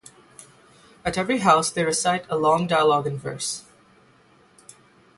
[1.05, 3.65] At every house they recite a long dialogue in verse.